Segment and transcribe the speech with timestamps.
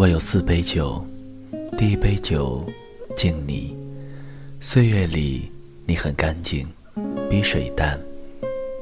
[0.00, 1.04] 我有四杯酒，
[1.76, 2.64] 第一杯酒
[3.14, 3.76] 敬你，
[4.58, 5.52] 岁月里
[5.84, 6.66] 你很干净，
[7.28, 8.00] 比水淡，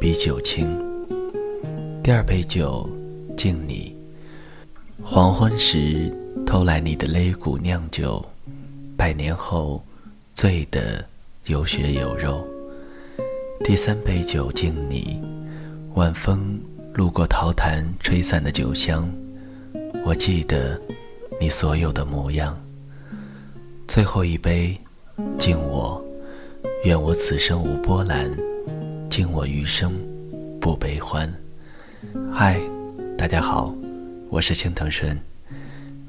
[0.01, 0.79] 比酒清。
[2.05, 2.89] 第二杯酒
[3.37, 3.97] 敬你，
[5.03, 6.09] 黄昏时
[6.47, 8.25] 偷来你的肋骨酿酒，
[8.97, 9.83] 百年后
[10.35, 11.05] 醉得
[11.47, 12.47] 有血有肉。
[13.65, 15.21] 第三杯酒敬你，
[15.95, 16.61] 晚风
[16.95, 19.13] 路过桃坛吹散的酒香，
[20.05, 20.81] 我记得
[21.41, 22.59] 你所有的模样。
[23.87, 24.77] 最后一杯
[25.39, 26.05] 敬我，
[26.85, 28.29] 愿我此生无波澜，
[29.09, 29.93] 敬我余生
[30.61, 31.33] 不悲欢。
[32.33, 32.61] 嗨，
[33.17, 33.73] 大家好，
[34.29, 35.17] 我是青藤顺。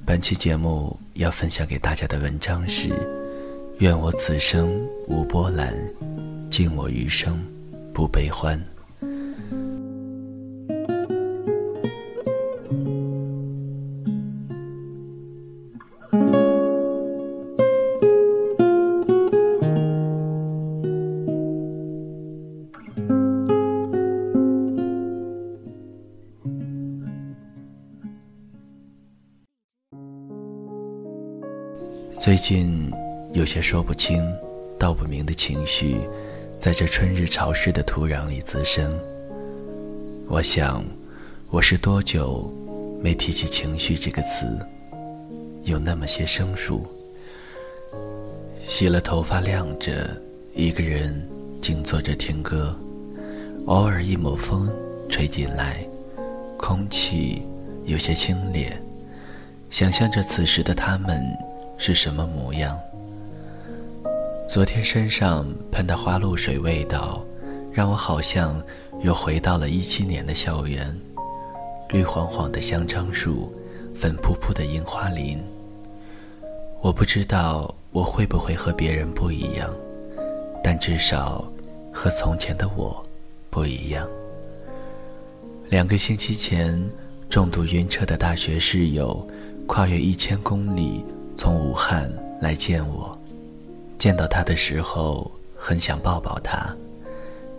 [0.03, 2.89] 本期节目要分享给大家的文章是：
[3.77, 5.73] 愿我此生无波澜。
[6.49, 7.39] 敬我余生，
[7.93, 8.59] 不悲欢。
[32.19, 32.91] 最近
[33.31, 34.21] 有些说不清
[34.77, 36.01] 道不明的情绪。
[36.57, 38.93] 在这春日潮湿的土壤里滋生。
[40.27, 40.83] 我想，
[41.49, 42.53] 我是多久
[43.01, 44.45] 没提起情绪这个词？
[45.63, 46.85] 有那么些生疏。
[48.59, 50.13] 洗了头发晾着，
[50.53, 51.25] 一个人
[51.61, 52.77] 静坐着听歌。
[53.67, 54.69] 偶尔一抹风
[55.07, 55.87] 吹进来，
[56.57, 57.43] 空气
[57.85, 58.73] 有些清冽。
[59.69, 61.23] 想象着此时的他们
[61.79, 62.77] 是什么模样。
[64.47, 67.23] 昨天身上喷的花露水味道，
[67.71, 68.61] 让我好像
[69.01, 70.95] 又回到了一七年的校园。
[71.89, 73.51] 绿黄黄的香樟树，
[73.95, 75.39] 粉扑扑的樱花林。
[76.81, 79.73] 我不知道我会不会和别人不一样，
[80.61, 81.49] 但至少
[81.93, 83.03] 和从前的我
[83.49, 84.07] 不一样。
[85.69, 86.79] 两个星期前，
[87.29, 89.25] 重度晕车的大学室友，
[89.65, 91.05] 跨越一千公里
[91.39, 92.11] 从武汉
[92.41, 93.17] 来见我。
[93.97, 96.75] 见到他的时候，很想抱抱他，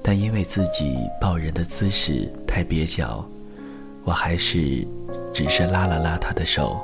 [0.02, 3.24] 但因为自己抱人的姿势太蹩脚，
[4.04, 4.86] 我还是
[5.32, 6.78] 只是拉了拉他的手，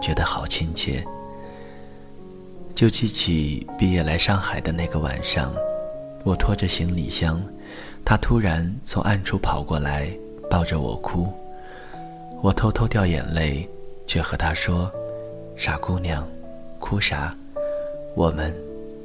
[0.00, 1.04] 觉得好亲切。
[2.74, 5.54] 就记起毕业来上海的那个晚上，
[6.24, 7.38] 我拖着行李箱，
[8.02, 10.10] 他突然从暗处跑过来，
[10.48, 11.30] 抱着我哭，
[12.40, 13.68] 我偷偷掉眼泪，
[14.06, 14.90] 却和他说
[15.60, 16.26] ：“傻姑娘，
[16.78, 17.36] 哭啥？
[18.16, 18.50] 我们。”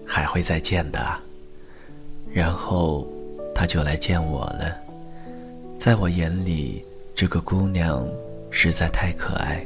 [0.07, 1.03] 还会再见的，
[2.31, 3.07] 然后
[3.55, 4.79] 他就来见我了。
[5.79, 6.85] 在我眼里，
[7.15, 8.07] 这个姑娘
[8.51, 9.65] 实在太可爱。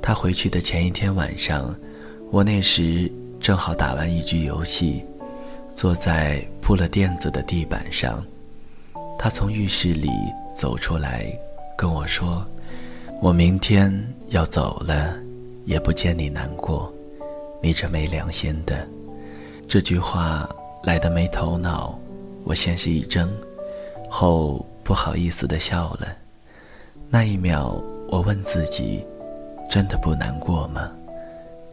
[0.00, 1.74] 她回去的前一天晚上，
[2.30, 5.04] 我那时正好打完一局游戏，
[5.74, 8.24] 坐在铺了垫子的地板上。
[9.18, 10.08] 她从浴室里
[10.54, 11.26] 走出来，
[11.76, 12.42] 跟我说
[13.20, 13.92] ：“我明天
[14.28, 15.21] 要走了，
[15.64, 16.92] 也不见你难过，
[17.62, 18.86] 你这没良心的。”
[19.68, 20.48] 这句话
[20.82, 21.98] 来的没头脑，
[22.44, 23.28] 我先是一怔，
[24.10, 26.16] 后不好意思的笑了。
[27.08, 29.04] 那一秒，我问自己：
[29.70, 30.90] 真的不难过吗？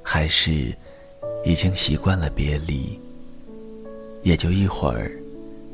[0.04, 0.74] 还是
[1.44, 3.00] 已经习惯了别离？
[4.24, 5.12] 也就一会儿，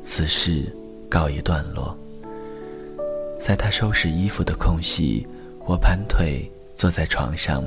[0.01, 0.73] 此事
[1.09, 1.95] 告一段落。
[3.37, 5.27] 在他收拾衣服的空隙，
[5.65, 7.63] 我盘腿坐在床上，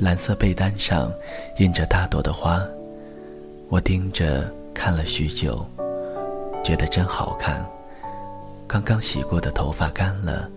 [0.00, 1.12] 蓝色被单上
[1.58, 2.66] 印着大朵的花。
[3.68, 5.64] 我盯着看了许久，
[6.64, 7.64] 觉得真好看。
[8.66, 10.48] 刚刚洗过的头发干了，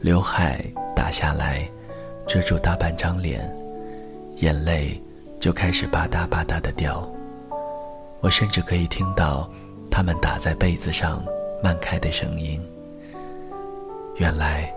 [0.00, 0.64] 刘海
[0.96, 1.68] 打下来，
[2.26, 3.48] 遮住大半张脸，
[4.38, 5.00] 眼泪
[5.38, 7.08] 就开始吧嗒吧嗒的掉。
[8.20, 9.48] 我甚至可以听到
[9.90, 11.22] 它们打在被子上
[11.62, 12.60] 漫开的声音。
[14.16, 14.74] 原来，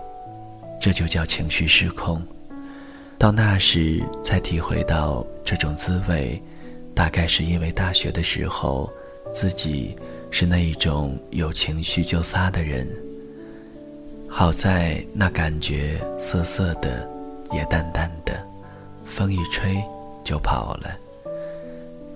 [0.80, 2.22] 这就叫情绪失控。
[3.22, 6.42] 到那时才体会到这种滋味。
[6.92, 8.92] 大概是因为大学的时候，
[9.32, 9.96] 自己
[10.32, 12.84] 是那一种有情绪就撒的人。
[14.28, 17.08] 好在那感觉涩涩的，
[17.52, 18.44] 也淡淡的，
[19.04, 19.80] 风一吹
[20.24, 20.90] 就跑了。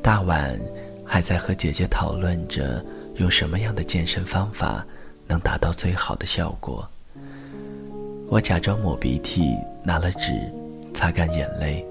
[0.02, 0.58] 大晚
[1.04, 2.84] 还在和姐姐讨论着
[3.18, 4.84] 用什么样的健身方法
[5.28, 6.84] 能达到最好的效果。
[8.26, 9.54] 我假装抹鼻涕，
[9.84, 10.32] 拿了纸
[10.96, 11.84] 擦干眼泪。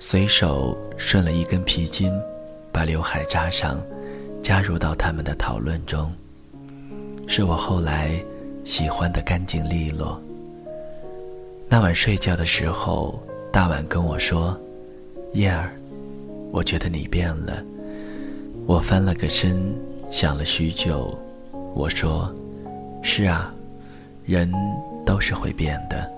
[0.00, 2.12] 随手顺了一根皮筋，
[2.72, 3.80] 把刘海扎上，
[4.42, 6.12] 加入到他们的讨论中。
[7.28, 8.10] 是我后来
[8.64, 10.20] 喜欢的干净利落。
[11.68, 13.22] 那晚睡觉的时候，
[13.52, 14.58] 大碗跟我说
[15.34, 15.70] ：“燕儿，
[16.50, 17.62] 我觉得你变了。”
[18.66, 19.74] 我翻了个身，
[20.10, 21.16] 想了许久，
[21.72, 22.34] 我说
[23.00, 23.54] ：“是啊，
[24.26, 24.52] 人
[25.06, 26.10] 都是会变的。”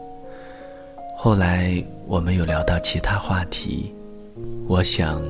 [1.19, 3.91] 后来我们有聊到其他话题，
[4.69, 5.25] 我想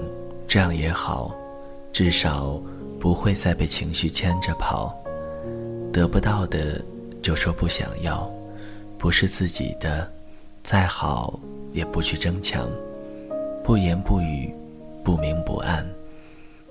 [0.48, 1.32] 这样也好，
[1.92, 2.60] 至少
[2.98, 4.92] 不会再被情绪牵着跑。
[5.92, 6.82] 得不到的
[7.22, 8.28] 就说不想要，
[8.98, 10.10] 不是自己的，
[10.64, 11.38] 再好
[11.72, 12.68] 也不去争抢，
[13.62, 14.52] 不言不语，
[15.04, 15.86] 不明不暗，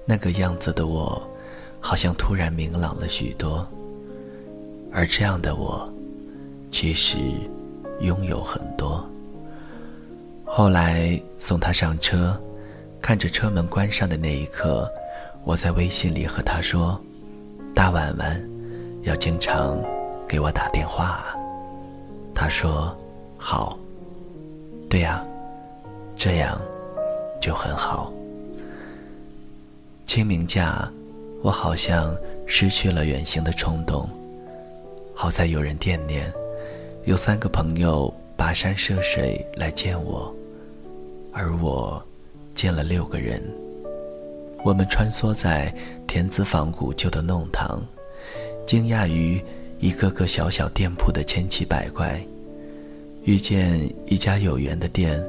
[0.06, 1.26] 那个样子的我，
[1.80, 3.66] 好像突然明朗了许多。
[4.92, 5.90] 而这样的我，
[6.70, 7.18] 其实
[8.00, 9.04] 拥有很多。
[10.44, 12.40] 后来送他上车，
[13.02, 14.90] 看着车门关上的那一刻，
[15.44, 17.00] 我在微信里和他说
[17.74, 18.50] ：“大晚晚。”
[19.04, 19.80] 要经常
[20.28, 21.36] 给我打电话啊，
[22.34, 22.98] 他说
[23.38, 23.78] ：“好，
[24.90, 25.24] 对呀，
[26.16, 26.60] 这样
[27.40, 28.12] 就很好。”
[30.08, 30.92] 清明假，
[31.44, 32.16] 我好像
[32.48, 34.10] 失去了远行的冲动。
[35.14, 36.34] 好在有人惦念，
[37.06, 40.36] 有三个朋友跋山涉水来见我，
[41.32, 42.04] 而我
[42.56, 43.40] 见了六个人。
[44.64, 45.72] 我们穿梭在
[46.08, 47.80] 田子坊古旧的弄堂。
[48.66, 49.40] 惊讶于
[49.80, 52.20] 一个个小小店铺的千奇百怪，
[53.24, 55.24] 遇见一家有缘的店，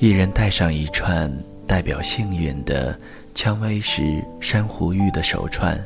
[0.00, 1.32] 一人带上一串
[1.68, 2.98] 代表幸运的
[3.32, 5.80] 蔷薇石珊瑚玉的手串，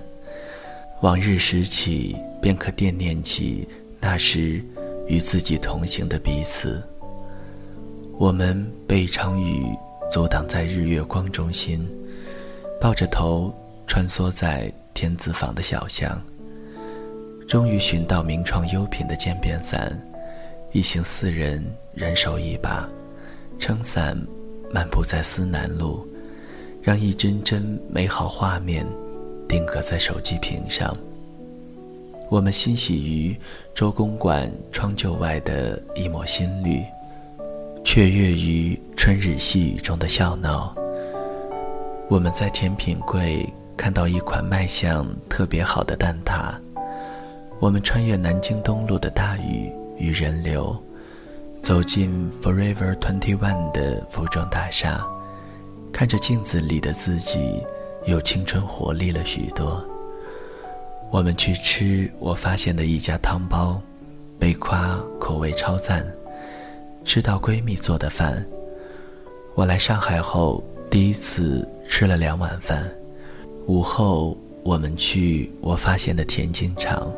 [1.03, 3.69] 往日拾起便可惦念起
[4.03, 4.61] 那时
[5.07, 6.83] 与自己同行的彼此。
[8.19, 9.65] 我们被一场雨
[10.11, 11.89] 阻挡在日月光中心，
[12.79, 13.55] 抱着头
[13.87, 14.71] 穿梭在。
[14.95, 16.23] 天子坊的小巷，
[17.49, 19.99] 终于寻到名创优品的渐变伞，
[20.71, 21.65] 一行四人
[21.95, 22.87] 人手一把，
[23.59, 24.15] 撑伞
[24.71, 26.07] 漫步在思南路，
[26.83, 28.87] 让一帧帧美好画面
[29.49, 30.95] 定格在手机屏上。
[32.33, 33.37] 我们欣喜于
[33.75, 36.83] 周公馆窗旧外的一抹新绿，
[37.85, 40.75] 雀跃于春日细雨中的笑闹。
[42.09, 43.47] 我们在甜品柜。
[43.75, 46.55] 看到一款卖相特别好的蛋挞，
[47.59, 50.77] 我们穿越南京东路的大雨与人流，
[51.61, 55.05] 走进 Forever Twenty One 的服装大厦，
[55.93, 57.63] 看着镜子里的自己，
[58.07, 59.85] 又青春活力了许多。
[61.13, 63.79] 我们去吃我发现的一家汤包，
[64.39, 66.03] 被夸口味超赞，
[67.05, 68.43] 吃到闺蜜做的饭。
[69.55, 72.91] 我来上海后第一次吃了两碗饭。
[73.67, 77.13] 午后，我们去我发现的田径场，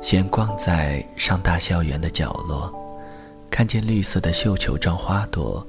[0.00, 2.72] 闲逛在上大校园的角落，
[3.50, 5.66] 看见绿色的绣球状花朵，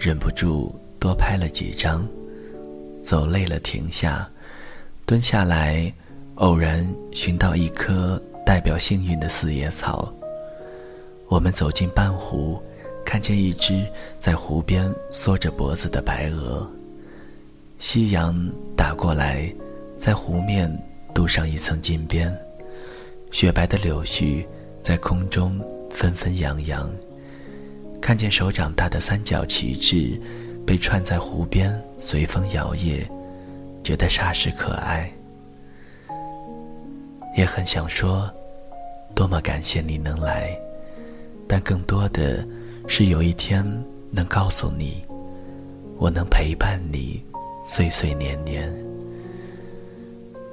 [0.00, 2.04] 忍不住多拍了几张。
[3.00, 4.28] 走累了停下，
[5.06, 5.94] 蹲下来，
[6.36, 10.12] 偶然寻到一棵代表幸运的四叶草。
[11.28, 12.60] 我们走进半湖，
[13.04, 13.86] 看见一只
[14.18, 16.68] 在湖边缩着脖子的白鹅。
[17.78, 18.36] 夕阳
[18.76, 19.52] 打过来，
[19.96, 20.68] 在湖面
[21.14, 22.36] 镀上一层金边，
[23.30, 24.44] 雪白的柳絮
[24.82, 26.90] 在空中纷纷扬扬。
[28.00, 30.20] 看见手掌大的三角旗帜
[30.66, 33.06] 被串在湖边，随风摇曳，
[33.84, 35.13] 觉得煞是可爱。
[37.36, 38.30] 也很想说，
[39.14, 40.56] 多么感谢你能来，
[41.48, 42.46] 但更多的
[42.86, 43.64] 是有一天
[44.10, 45.04] 能告诉你，
[45.98, 47.22] 我能陪伴你。
[47.66, 48.70] 岁岁年年，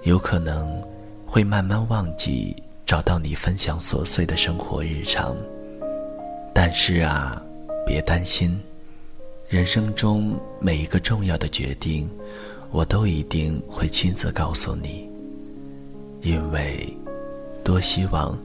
[0.04, 0.82] 有可能
[1.26, 5.36] 会慢慢忘记找到你分享琐碎的生活日常。
[6.54, 7.44] 但是啊，
[7.86, 8.58] 别担心，
[9.50, 12.10] 人生中每一个重要的决定，
[12.72, 15.11] 我都一定会亲自告诉你。
[16.24, 16.88] 因为，
[17.64, 18.38] 多希望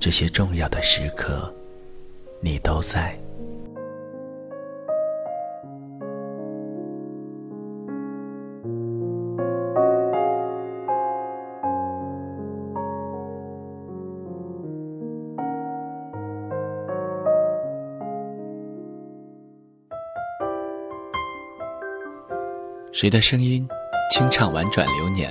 [0.00, 1.52] 这些重要的时刻，
[2.40, 3.14] 你都在。
[22.90, 23.68] 谁的声音
[24.10, 25.30] 清唱婉转流年？